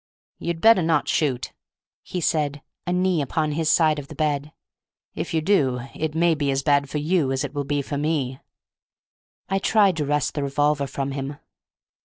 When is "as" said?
6.49-6.63, 7.31-7.43